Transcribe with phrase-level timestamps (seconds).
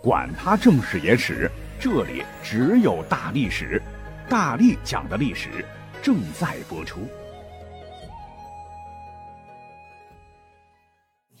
[0.00, 3.82] 管他正史野史，这里只有大历史，
[4.28, 5.48] 大力讲的历史
[6.00, 7.00] 正在播出。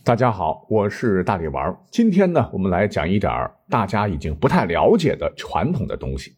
[0.02, 1.72] 大家好，我是大力丸。
[1.88, 6.34] 今天呢，我们来讲一点大家已经不太了解的传统的东西。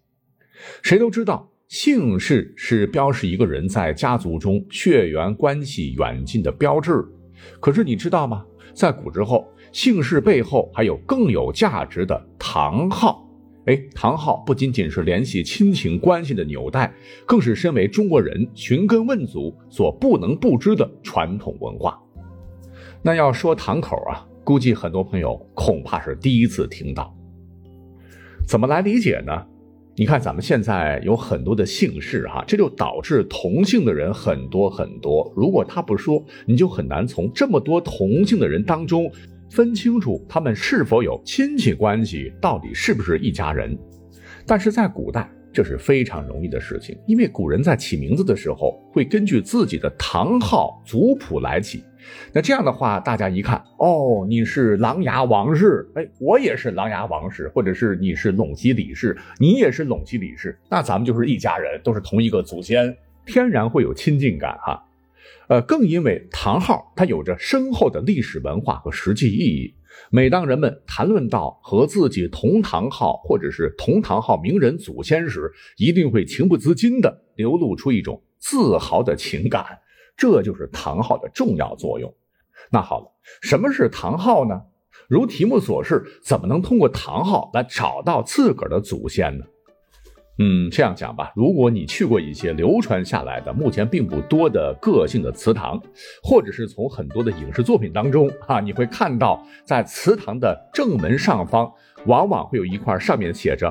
[0.82, 7.02] 谁都知道，姓氏是标识一个人在家族中血缘关系远近的标志。
[7.60, 8.44] 可是你知道吗？
[8.74, 13.26] 在古之后，姓氏背后还有更有价值的堂号。
[13.66, 16.92] 哎，堂号不仅仅是联系亲情关系的纽带，
[17.26, 22.00] 更是身为中国人寻根问祖所不能不知的传统文化。
[23.02, 27.14] 那要说堂口啊，估计很多朋友恐怕是第一次听到。
[28.46, 29.46] 怎么来理解呢？
[30.00, 35.30] 你看咱们现在有很多的姓氏哈，这就导致同姓的人很多很多。
[35.36, 39.12] 如果他不说，你就很难从这么多同姓的人当中。
[39.50, 43.78] 分清楚他们是否有亲戚关系，到底是不是一家人。
[44.46, 51.84] 但是在古代，这是非常容易的事情，因为古人在起名字的时候会根据自己的堂号族谱来起。
[52.32, 64.82] 那这样的话，大家一看，哦，你是琅琊王氏，哎，我也是琅琊王氏，或者是你是陇西李氏，你也是陇西李氏，那咱们就是一家人，都是同一个祖先，天然会有亲近感哈。
[65.48, 69.74] 呃，更因为堂号它有着深厚的历史文化和实际意义。
[70.10, 79.80] 每当人们谈论到和自己同堂号或者是同堂号名人祖先时，一定会情不自禁地流露出一种自豪的情感。
[80.16, 82.14] 这就是堂号的重要作用。
[82.70, 84.62] 那好了，什么是堂号呢？
[85.08, 89.44] 如题目所示，怎么能通过堂号来找到自个儿的祖先呢？
[90.42, 95.78] 嗯，这样讲吧，如果你去过一些流传下来的、目前并不多的个性的祠堂，
[96.22, 101.70] 或者是从很多的影视作品当中啊，你会看到在祠堂的正门上方，
[102.06, 103.70] 往往会有一块上面写着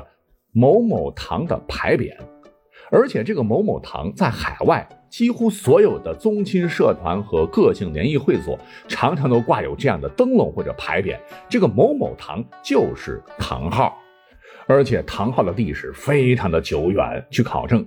[0.52, 2.14] 某某堂的牌匾，
[2.92, 8.56] 而且这个某某堂在海外几乎所有的宗亲社团和个性联谊会所，
[8.86, 13.98] 常常都挂有这样的灯笼或者牌匾，这个某某堂就是堂号。
[14.72, 17.84] 而且唐号的历史非常的久远，据考证，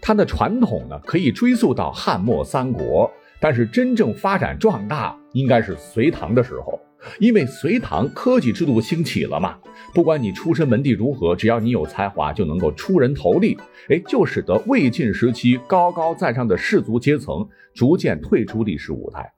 [0.00, 6.80] 它的传统呢可以追溯到汉末三国，但是真正发展壮大应该是隋唐的时候，
[7.18, 9.58] 因为隋唐科举制度兴起了嘛，
[9.92, 13.58] 不管你出身门第如何，只要你有才华就能够出人头地，
[13.90, 19.30] 哎，就使得魏晋时期高高在上的士族阶层逐渐退出历史舞台，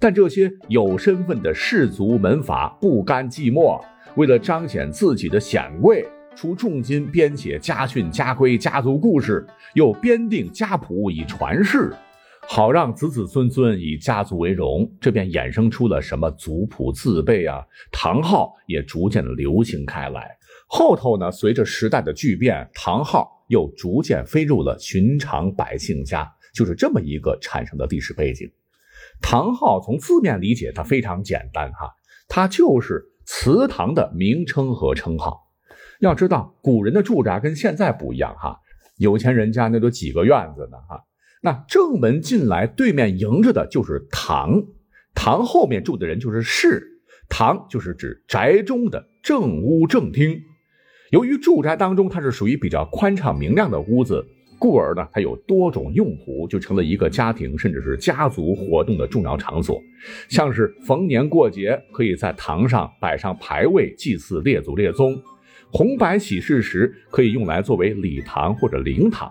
[0.00, 3.78] 但这些有身份的士族门阀不甘寂寞，
[4.14, 6.08] 为了彰显自己的显贵。
[6.40, 9.44] 出重金编写家训、家规、家族故事，
[9.74, 11.92] 又编定家谱以传世，
[12.46, 14.88] 好让子子孙孙以家族为荣。
[15.00, 20.30] 这便衍生出了什么族谱字辈啊，堂号也逐渐流行开来。
[20.68, 28.48] 后头呢，随着时代的巨变，堂号又逐渐飞入了寻常百姓家，就是这么一个产生的历史背景。
[29.20, 31.90] 堂号从字面理解，它非常简单哈，
[32.28, 35.47] 它就是祠堂的名称和称号。
[36.00, 38.56] 要知道，古人的住宅跟现在不一样哈，
[38.98, 41.00] 有钱人家那都几个院子呢哈。
[41.42, 44.62] 那正门进来，对面迎着的就是堂，
[45.14, 46.82] 堂后面住的人就是室，
[47.28, 50.40] 堂就是指宅中的正屋正厅。
[51.10, 54.24] 由于住宅当中它是属于比较宽敞明亮的屋子，
[54.58, 59.80] 故而呢，它有多种用途，就成了一个家庭甚至是家族活动的重要场所。
[60.28, 65.16] 像是逢年过节，可以在堂上摆上牌位，祭祀列祖列宗。
[65.70, 69.30] 红白喜事时可以用来作为礼堂或者灵堂。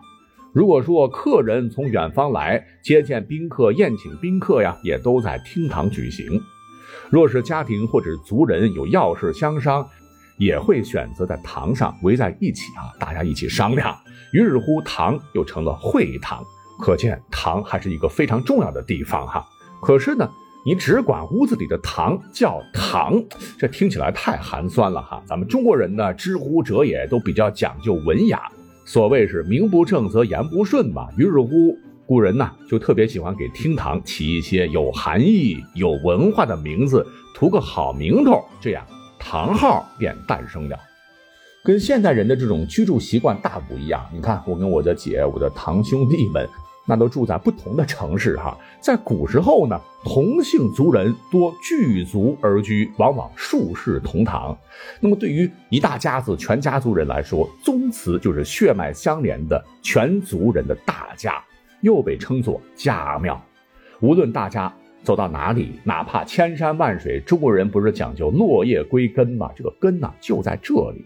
[0.54, 6.42] 如果说客人从远方来接见宾客、宴请宾客呀，也都在厅堂举行。
[7.10, 9.88] 若是家庭或者族人有要事相商，
[10.38, 13.96] 也会选择在堂上围在一起啊，大家一起商量。
[14.34, 16.44] 于是乎，堂又成了会堂。
[16.80, 19.46] 可见堂还是一个非常重要的地方哈。
[19.82, 20.30] 可是呢？
[20.66, 23.24] 你只管屋子里的堂叫堂，
[23.58, 25.24] 这听起来太寒酸了哈。
[25.26, 28.42] 咱们中国人呢，知乎者也都比较讲究文雅，
[28.86, 31.08] 所谓是名不正则言不顺嘛。
[31.18, 38.86] 于是乎，古人呢就特别喜欢给厅堂起一些有含义、有文化的名字，图个好名头，这样
[39.18, 40.78] 堂号便诞生了。
[41.64, 44.06] 跟现代人的这种居住习惯大不一样。
[44.14, 46.46] 你看，我跟我的姐、我的堂兄弟们。
[46.90, 54.58] 那都住在不同的城市哈，在古时候呢，同姓族人多聚族而居，往往数世同堂。
[55.02, 61.44] 那么对于一大家子全家族人来说，宗祠就是血脉相连的全族人的大家，
[61.82, 63.40] 又被称作家庙。
[64.00, 64.74] 无论大家
[65.04, 69.52] 走到哪里，哪怕千山万水，中国人不是讲究落叶归根吗？
[69.58, 71.06] 这个根呢，就在这里。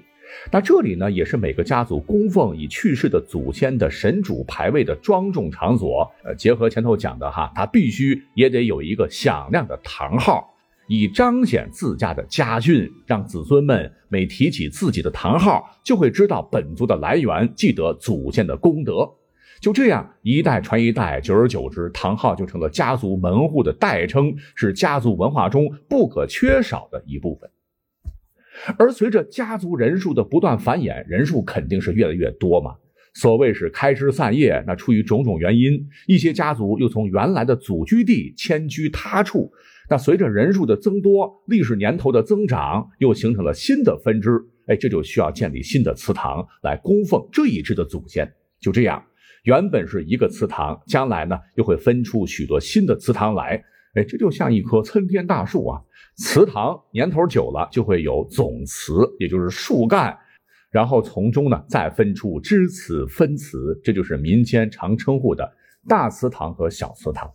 [0.52, 6.10] 那这里呢，也是每个家族供奉已去世的祖先的神主牌位的庄重场所。
[6.24, 10.54] 呃，结合前头讲的哈，它必须也得有一个响亮的堂号，
[10.88, 19.10] 以彰显自家的家训，让子孙们每提起自己的堂号，就会知道本族的来源，记得祖先的功德。
[19.60, 27.48] 就这样，一代传一代，久而久之，堂号就成了家族门户的代称，是家族文化中不可缺少的一部分。
[28.78, 32.76] 而随着家族人数的不断繁衍，人数肯定是越来越多嘛。
[33.14, 39.52] 所谓是开枝散叶，那出于种种原因，一些家族又从原来的祖居地迁居他处。
[39.90, 44.40] 那随着人数的增多，历史年头的增长，又形成了新的分支。
[44.68, 48.32] 哎，这就需要建立新的祠堂来供奉这一支的祖先。
[48.62, 49.04] 就这样，
[49.44, 53.62] 原本是一个祠堂，将来呢又会分出许多新的祠堂来。
[53.94, 55.82] 哎，这就像一棵参天大树啊！
[56.16, 60.18] 祠堂年头久了，就会有总祠，也就是树干，
[60.70, 65.52] 然后从中呢再分出支祠、分祠，这就是民间常称呼的
[65.88, 67.30] 大祠堂和小祠堂。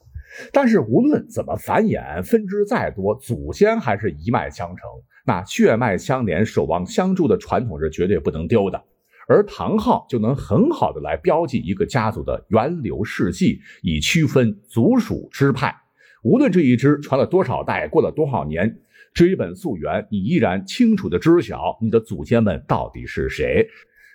[0.52, 4.88] 但是无论怎么繁衍，分支再多，祖先还是一脉相承，
[5.26, 8.82] 那血脉相连、守望相助的传统是绝对不能丢的。
[9.28, 15.74] 而堂号就能很好的来标记一个家族的源流世系，以区分族属支派。
[16.26, 18.80] 无论这一支传了多少代，过了多少年，
[19.14, 23.64] 追本溯源，你依然清楚的知晓你的祖先们到底是谁，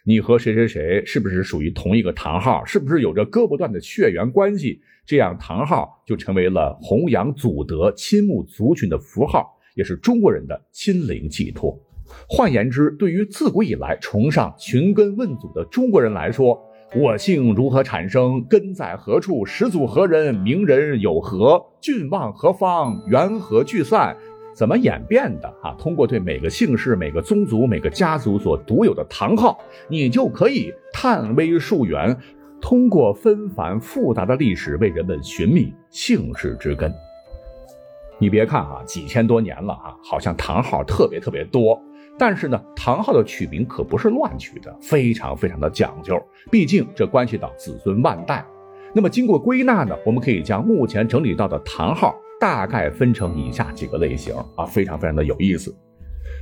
[0.04, 4.82] 你和谁谁谁是不是属于同一个堂号，是不是有着割不断的血缘关系？
[5.06, 11.82] 这样堂号就成为了弘扬祖德、亲睦族群的符号，也是中国人的心灵寄托。
[12.28, 16.62] 换言之，对于自古以来崇尚寻根问祖的中国人来说，
[16.94, 18.44] 我姓如何产生？
[18.50, 19.46] 根在何处？
[19.46, 20.36] 始祖何人？
[20.36, 21.66] 名人有何？
[21.80, 23.02] 郡望何方？
[23.08, 24.14] 缘何聚散？
[24.54, 25.48] 怎么演变的？
[25.64, 29.58] 啊，通过对每个姓氏、每个宗族、每个家族所独有的堂号，
[29.88, 32.14] 你就可以探微溯源，
[32.60, 36.94] 通过纷繁复杂的历史为人们寻觅姓氏之根。
[38.20, 41.82] 你别看啊，几千多年了啊，好像堂号特别特别多。
[42.18, 46.22] 但是呢，唐号的取名可不是乱取的，非常非常的讲究。
[46.52, 48.46] 毕竟这关系到子孙万代。
[48.94, 55.76] 那么经过归纳呢，我们可以将目前整理到的唐号大概分成以下几个类型啊，非常非常的有意思。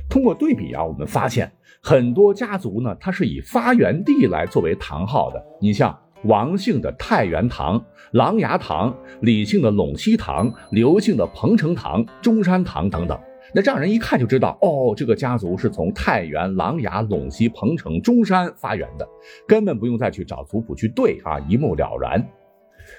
[0.08, 1.50] 通过对比啊，我们发现
[1.82, 5.42] 很多家族呢，它是以发源地来作为唐号的。
[5.60, 7.82] 你像王姓的太原堂、
[8.12, 13.18] 琅琊堂，李姓的陇西堂，刘姓的彭城堂、中山堂等等。
[13.54, 19.08] 那让人一看就知道，哦，这个家族是从太原、琅琊、陇西、彭城、中山发源的，
[19.46, 22.24] 根本不用再去找族谱去对啊，一目了然。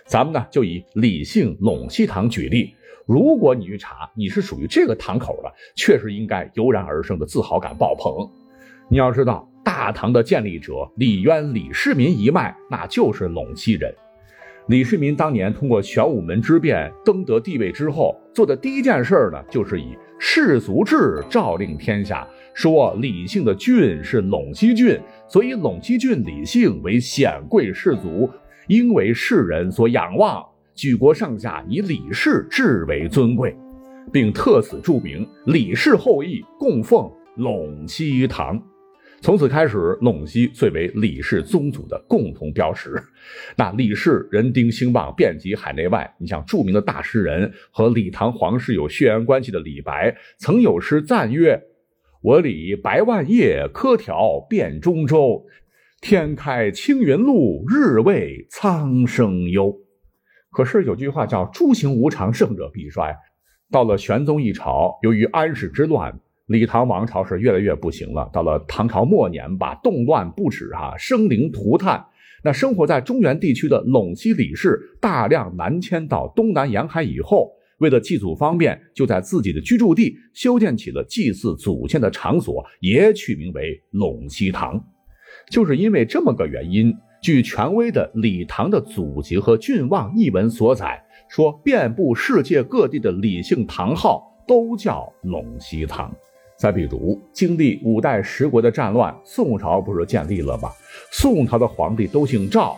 [0.05, 2.73] 咱们呢就以李姓陇西堂举例，
[3.05, 8.13] 如果你去查，你是属于这个堂口的，确实应该油然而生的自豪感爆棚。
[8.89, 13.93] 你要知道，大唐的建立者李渊、李世民一脉，那就是陇西人。
[14.67, 24.97] 李世民当年通过玄武门之变登得帝位之后，做的第一件事呢，就是以氏族制诏令天下，说李姓的郡是陇西郡，
[25.27, 28.29] 所以陇西郡李姓为显贵氏族，
[28.67, 30.45] 应为世人所仰望，
[30.75, 33.57] 举国上下以李氏至为尊贵，
[34.13, 38.61] 并特此注明李氏后裔供奉陇西堂。
[39.21, 42.99] 从此开始，陇西最为李氏宗族的共同标识。
[43.55, 46.11] 那李氏人丁兴旺，遍及海内外。
[46.17, 51.61] 你像著名的大诗人和李唐皇室有血缘关系的李白，曾有诗赞曰
[52.23, 55.45] ：“我李白万叶，柯条遍中州。
[56.01, 59.71] 天开青云路，日为苍生忧。”
[60.49, 63.15] 可是有句话叫“诸行无常，胜者必衰”。
[63.71, 66.19] 到了玄宗一朝，由于安史之乱。
[66.51, 68.29] 李唐王朝是越来越不行了。
[68.33, 72.05] 到了唐朝末年，吧，动乱不止，哈，生灵涂炭。
[72.43, 84.83] 那生活在中原地区的陇西李氏大量南迁到东南沿海以后，为了祭祖方便，就在自己的居住地修建起了祭祀祖先的场所，也取名为陇西堂。
[85.49, 96.13] 就是因为这么个原因，据权威的李唐的祖籍和郡望一文所载，说遍布世界各地的李姓堂号都叫陇西堂。
[96.61, 100.69] 再比如，经历五代十国的战乱，宋朝不是建立了吗？
[101.11, 102.77] 宋朝的皇帝都姓赵，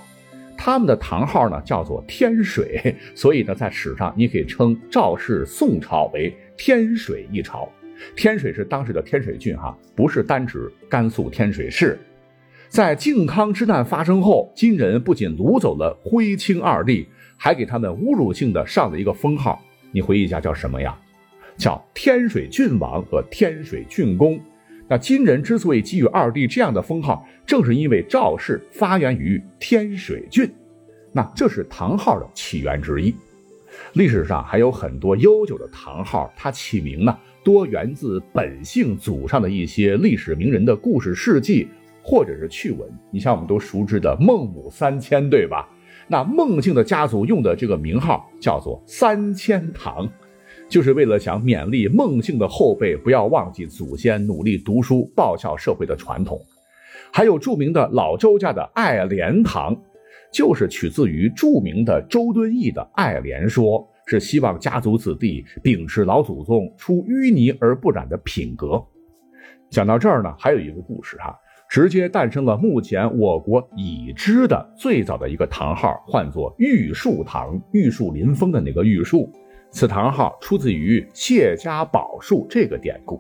[0.58, 7.68] 他们的堂号呢叫做天水，所以呢，在史上你可以称赵氏宋朝为天水一朝。
[8.16, 12.00] 天水是当时的天水郡，哈，不是单指甘肃天水市。
[12.70, 19.62] 在靖康之难发生后，金人不仅掳走了徽钦二帝，还给他们侮辱性的上了一个封号。
[19.92, 20.98] 你回忆一下叫什么呀？
[21.58, 24.40] 叫天水郡王和天水郡公。
[24.88, 30.50] 那金人之所以给予二帝这样的封号，正是因为赵氏发源于天水郡。
[31.12, 33.16] 那这是唐号的起源之一。
[33.94, 41.68] 历史上还有很多悠久的唐号，它起名呢多源自本姓祖上的一些历史名人的故事事迹
[42.04, 42.88] 或者是趣闻。
[43.10, 45.68] 你像我们都熟知的孟母三迁，对吧？
[46.08, 50.08] 那孟姓的家族用的这个名号叫做三千堂，
[50.74, 56.42] 就是为了想勉励孟姓的后辈不要忘记祖先努力读书报效社会的传统。
[57.12, 59.80] 还有著名的老周家的爱莲堂。
[60.32, 68.84] 就是取自于著名的周敦颐的《爱莲说》，是希望家族子弟秉持老祖宗出淤泥而不染的品格。
[69.70, 71.38] 讲到这儿呢，还有一个故事哈，
[71.70, 79.32] 直接诞生了目前我国已知的最早的一个堂号，唤作玉树堂，玉树临风的那个玉树。
[79.74, 83.20] 此堂号出自于谢家宝树这个典故。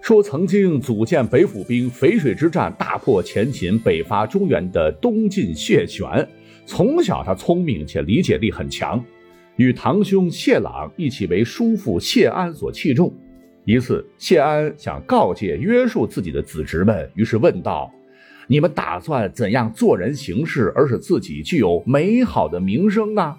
[0.00, 6.06] 说曾经组建北府兵，淝水之战大破前秦，北伐中原的东晋谢玄。
[6.64, 9.04] 从小他聪明且理解力很强，
[9.56, 13.12] 与堂兄谢朗一起为叔父谢安所器重。
[13.64, 17.92] 一次，谢安想告诫约束自己的子侄们，于是问道
[18.46, 23.34] ：“你们打算怎样做人行事，而使自己具有美好的名声呢？”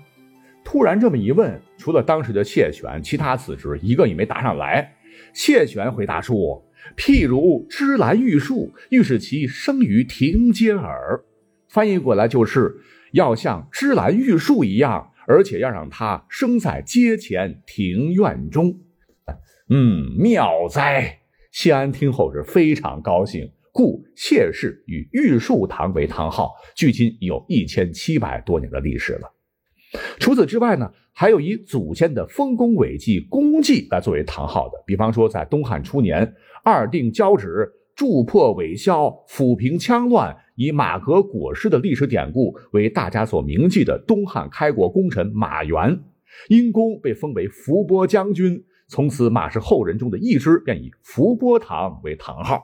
[0.63, 4.95] 突然这么一问，除了当时的谢玄，其他子侄一个也没答上来。
[5.33, 6.65] 谢玄回答说
[6.97, 11.23] ：“譬如芝兰玉树，欲使其生于庭阶耳。”
[11.69, 12.75] 翻译过来就是
[13.11, 18.79] 要像芝兰玉树一样，而且要让它生在阶前庭院中。
[19.69, 21.19] 嗯，妙哉！
[21.51, 29.32] 谢安听后是非常高兴，故谢氏与玉树堂为堂号，距今有一千七百多年的历史了。
[30.19, 30.91] 除此之外呢？
[31.15, 36.33] 还有以祖先的丰功伟绩、功绩来作为堂号的，比方说在东汉初年，
[36.63, 45.99] 二定交趾、筑破韦骁、抚平羌乱，以马革裹尸的历史典故为大家所铭记的东汉开国功臣马援，
[46.49, 52.59] 因功被封为伏波将军，从此马氏后人中的一支便以伏波堂为堂号。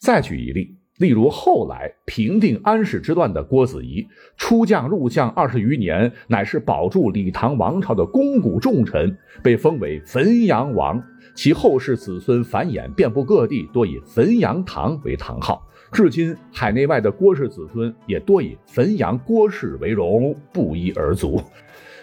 [0.00, 0.78] 再举一例。
[0.98, 4.06] 例如，后来平定安史之乱的郭子仪，
[4.38, 11.02] 出将入相二十余年，乃是保住李唐王朝的肱骨重臣，被封为汾阳王。
[11.34, 15.62] 其后世子孙繁衍，遍布各地，多以汾阳堂为堂号。
[15.92, 21.38] 至今，海内外的郭氏子孙也多以汾阳郭氏为荣，不一而足。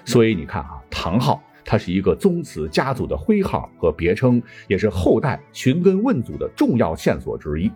[0.06, 7.72] 所以你看啊，堂号它是一个宗祠家族的徽号和别称，也是后代寻根问祖的重要线索之一。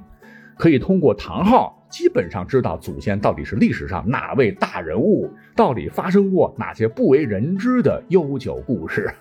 [0.57, 9.13] 可以通过堂号，基本上知道祖先到底是历史上哪位大人物，到底发生过哪些不为人知的悠久故事。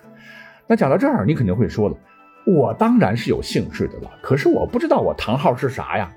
[0.65, 1.95] 那讲到这儿，你肯定会说了，
[2.45, 6.11] 我当然是有姓氏的了，可是我不知道我堂号是啥呀？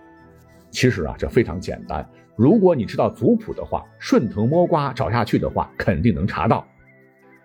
[0.71, 6.67] 其实啊，这非常简单，如果你知道族谱的话，顺藤摸瓜找下去的话，肯定能查到。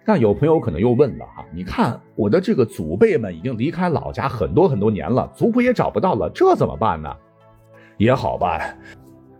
[0.05, 7.15] 但有朋友可能又问了哈，你看我的这个祖辈们已经离开老家很多很多年了，族谱也找不到了，这怎么办呢？
[7.97, 8.77] 也好办，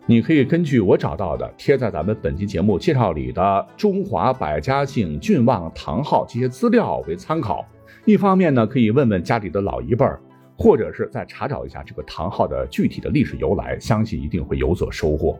[0.06, 3.42] 你可以根据我找到的贴在咱们本期节目介绍里的
[3.76, 7.66] 《中华百家姓郡望堂号》这些资料为参考。
[8.06, 10.22] 一方面呢，可以问问家里的老一辈儿，
[10.58, 15.38] 或者是再查找一下这个堂号的具体的历史由来，相信一定会有所收获。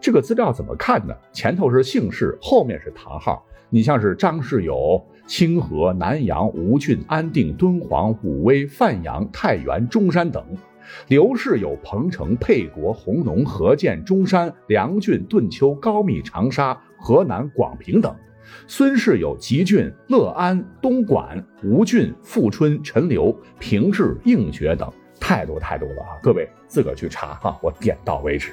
[0.00, 1.14] 这个资料怎么看呢？
[1.32, 3.42] 前头是姓氏，后面是堂号。
[3.70, 10.44] 你像是张氏有清河、南阳、吴郡、安定、敦煌、武威、范阳、太原、中山等。
[11.08, 18.12] 刘氏有彭城、沛国、弘农、河间、中山、梁郡、顿丘、高密、长沙、河南、广平等；
[18.66, 26.18] 孙氏有吉郡、乐安、东莞、吴郡、富春、陈留、平治、应觉等，太多太多了啊！
[26.22, 28.52] 各位自个儿去查哈，我点到为止。